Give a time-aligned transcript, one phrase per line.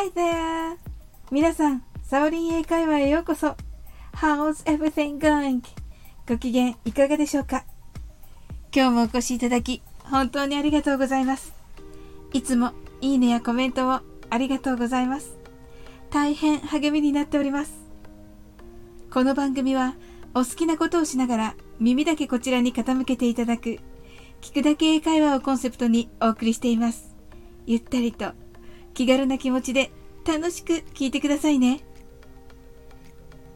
[0.00, 0.78] Hi there!
[1.30, 3.54] 皆さん、サオリン英会話へようこそ
[4.14, 5.60] How's everything going?
[6.26, 7.66] ご機嫌いかがでしょうか？
[8.74, 11.52] 今日もお越しいただき、本当にありがとうございます。
[12.32, 12.72] いつも
[13.02, 14.00] いいねやコメントを
[14.30, 15.36] ありがとうございます。
[16.08, 17.74] 大変励みになっております。
[19.12, 19.96] この番組は
[20.32, 23.78] お好きなことをしながら耳だけこちらに傾けていただく
[24.40, 27.14] 聞くだけ英会話をコンセプトにお送りしています。
[27.66, 28.32] ゆったりと
[29.00, 29.90] 気軽な気持ちで
[30.26, 31.80] 楽しく聞いてくださいね。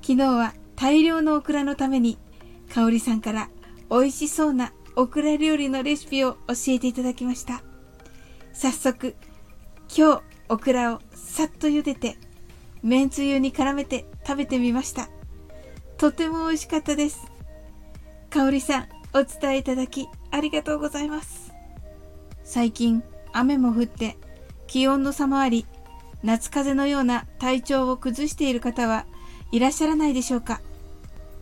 [0.00, 2.16] 昨日は大量のオクラのために
[2.70, 3.50] 香里さんから
[3.90, 7.60] 美味しそうなオクラ料理のレシピを教えていただきました。
[8.54, 9.14] 早速、
[9.94, 12.16] 今日オクラをさっと茹でて、
[12.82, 15.10] めんつゆに絡めて食べてみました。
[15.98, 17.30] とても美味しかったです。
[18.30, 21.52] 香里さん、お伝えいただきありがとうございます。
[22.42, 23.02] 最近、
[23.34, 24.16] 雨も降って
[24.66, 25.66] 気温の差もあり、
[26.22, 29.06] 夏風邪のような体調を崩している方は
[29.52, 30.60] いらっしゃらないでしょうか。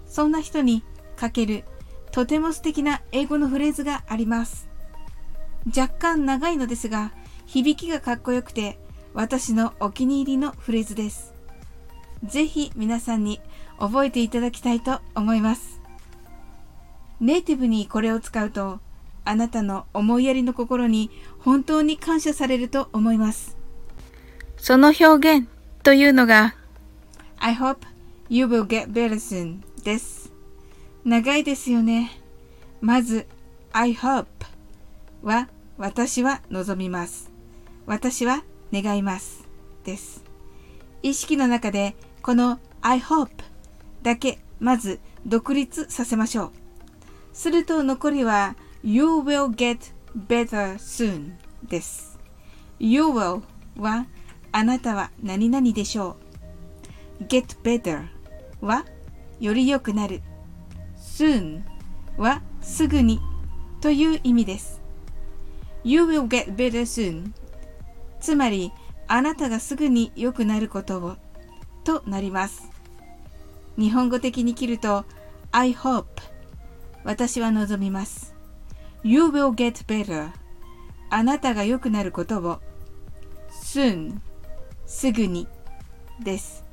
[0.07, 0.85] そんな人に
[1.17, 1.65] かける
[2.13, 4.69] とても素敵な英語のフレーズがあります。
[5.67, 7.13] 若干長いのですが、
[7.47, 8.79] 響きがかっこよくて
[9.15, 11.35] 私のお気に入りのフレーズです。
[12.25, 13.41] ぜひ皆さんに
[13.79, 15.81] 覚えていただきたいと思います。
[17.21, 18.81] ネイティブにこれを使うと、
[19.25, 23.57] あなたの思いやりの心に本当に感謝されると思います。
[24.57, 25.49] その表現
[25.83, 26.55] というのが
[27.39, 27.79] I hope
[28.29, 30.33] you will get better soon です。
[31.05, 32.21] 長いですよね。
[32.81, 33.27] まず
[33.73, 34.27] I hope
[35.23, 37.31] は私は望みます。
[37.87, 39.45] 私は願います。
[39.85, 40.25] です。
[41.03, 43.29] 意識の中でこの I hope
[44.03, 46.53] だけまず独立させましょう。
[47.33, 51.33] すると残りは You will get better soon
[51.67, 52.19] です。
[52.79, 53.41] You will
[53.79, 54.05] は
[54.53, 56.19] あなたは何々でしょ
[57.19, 57.25] う。
[57.25, 58.09] get better
[58.61, 58.85] は
[59.41, 60.21] より良くなる。
[60.99, 61.63] soon
[62.19, 63.21] はすぐに
[63.81, 64.83] という意味です。
[65.83, 67.33] You will get better soon
[68.21, 68.71] つまり
[69.09, 71.17] あなたがすぐに良くなることを
[71.85, 72.71] となります。
[73.79, 75.07] 日本語的に切ると
[75.53, 76.05] I hope
[77.03, 78.34] 私は望みます。
[79.07, 80.31] You will get better.
[81.11, 82.61] あなたが良くなることを
[83.51, 84.19] soon
[84.87, 85.47] すぐに
[86.23, 86.65] です。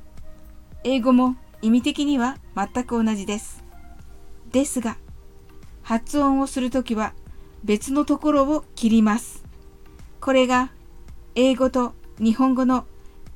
[0.82, 3.62] 英語も意味的には全く同じです。
[4.50, 4.96] ですが、
[5.82, 7.12] 発音をするときは
[7.64, 9.44] 別のところを切ります。
[10.18, 10.72] これが
[11.34, 12.86] 英語と日本語の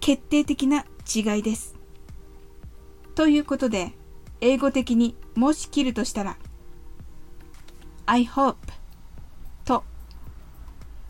[0.00, 1.76] 決定的な違いです。
[3.14, 3.92] ということで、
[4.40, 6.38] 英語的にもし切るとしたら、
[8.06, 8.56] I hope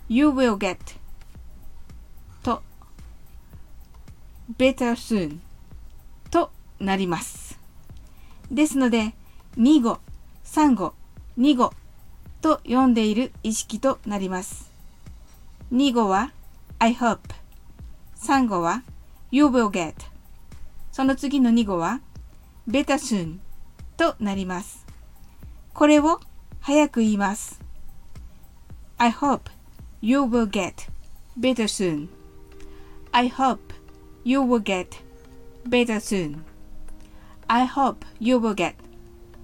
[0.08, 0.76] You will get
[2.42, 2.62] と
[4.56, 5.38] better soon
[6.30, 7.58] となります。
[8.50, 9.14] ですので、
[9.56, 9.98] 2語、
[10.44, 10.94] 3語、
[11.38, 11.72] 2語
[12.40, 14.70] と読んでいる意識となります。
[15.72, 16.32] 2語は
[16.78, 17.18] I hope
[18.16, 18.84] 3語は
[19.32, 19.94] You will get
[20.92, 22.00] その次の2語は
[22.68, 23.38] better soon
[23.96, 24.86] となります。
[25.74, 26.20] これを
[26.60, 27.60] 早く言います。
[28.98, 29.55] I hope
[29.99, 30.87] you will get
[31.35, 32.09] better soon.
[33.13, 33.73] I hope
[34.23, 35.01] you will get
[35.65, 36.43] better soon.
[37.47, 38.75] I hope you will get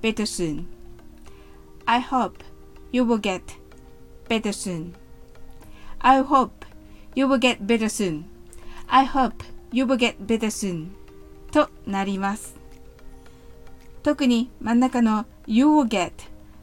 [0.01, 0.67] better soon.
[1.85, 2.43] I hope
[2.91, 3.57] you will get
[4.27, 4.95] better soon.
[6.01, 6.65] I hope
[7.15, 8.25] you will get better soon.
[8.87, 10.91] I hope you will get better soon.
[11.51, 12.55] となります。
[14.03, 16.11] 特に真ん中の you will get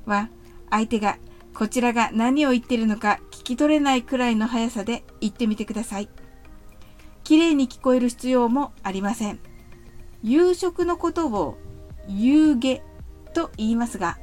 [0.07, 0.29] は
[0.71, 1.19] 相手が
[1.60, 6.08] こちらが何を言ってるのか聞き取れないくらいの速さで言ってみてください。
[7.26, 9.42] 綺麗に聞こえる必要もありません。
[10.24, 11.58] 夕食のことを
[12.08, 12.82] 夕げ
[13.34, 14.20] と言いますが、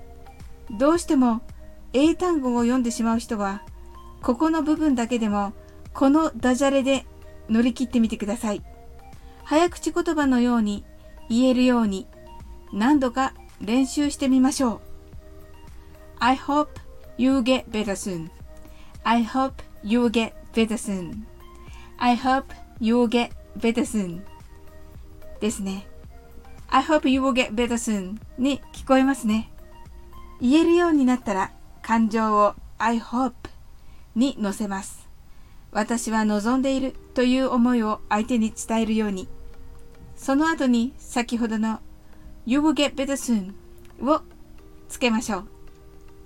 [0.79, 1.43] どうしても
[1.93, 3.63] 英単語を読んでしまう人は、
[4.23, 5.53] ここの部分だけでも
[5.93, 7.05] このダジャレで
[7.51, 8.63] 乗り切ってみてください。
[9.45, 10.87] 早口言葉のように
[11.29, 12.07] 言えるように
[12.73, 14.81] 何度か練習してみましょう。
[16.19, 16.86] I hope
[17.17, 18.31] you get better soon.
[19.05, 21.27] I hope you get better soon.
[21.99, 24.23] I hope you'll get better soon.
[25.41, 25.87] ですね。
[26.69, 29.51] I hope you will get better soon に聞こえますね。
[30.41, 31.53] 言えるようになったら
[31.83, 33.33] 感情を I hope
[34.15, 35.09] に乗せます。
[35.73, 39.29] 私は望んでいるという思いを相手に伝えるように。
[40.17, 41.81] その後に先ほどの
[42.47, 43.55] You will get better soon
[44.05, 44.23] を
[44.89, 45.49] つけましょう。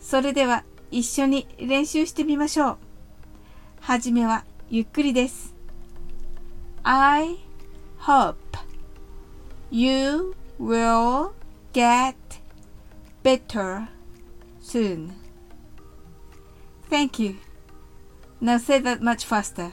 [0.01, 2.78] それでは一緒に練習してみましょう。
[3.82, 5.56] はじめはゆっくりです。
[6.84, 7.38] I
[8.00, 8.36] hope
[9.72, 11.32] you will
[11.74, 12.16] get
[13.24, 13.88] better
[14.62, 15.12] soon.
[16.90, 17.36] Thank you.
[18.40, 19.72] Now say that much faster.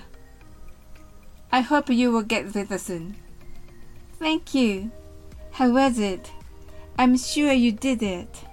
[1.50, 3.16] I hope you will get better soon.
[4.19, 4.90] Thank you.
[5.52, 6.31] How was it?
[6.96, 8.44] I'm sure you did it.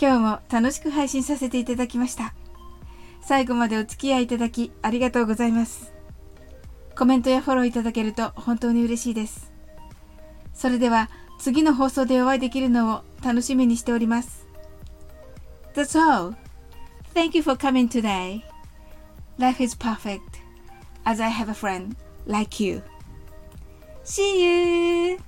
[0.00, 2.32] 今日も楽しく配信させていただきました。
[3.20, 5.92] 最後までお付き合いいただきありがとうございます。
[6.96, 9.52] コメントやフォローいただけると本当に嬉しいです。
[10.54, 14.46] それでは次の放送でお会いできるのを楽しみにしております。
[15.74, 16.36] That's all.
[17.14, 18.42] Thank you for coming today.
[19.38, 20.20] Life is perfect
[21.04, 21.96] as I have a friend
[22.26, 22.82] like you.
[24.04, 25.18] See you!